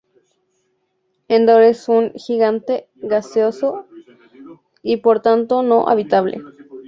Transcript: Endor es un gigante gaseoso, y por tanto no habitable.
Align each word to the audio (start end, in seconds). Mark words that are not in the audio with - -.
Endor 1.27 1.61
es 1.61 1.87
un 1.87 2.11
gigante 2.15 2.89
gaseoso, 2.95 3.85
y 4.81 4.97
por 4.97 5.21
tanto 5.21 5.61
no 5.61 5.89
habitable. 5.89 6.41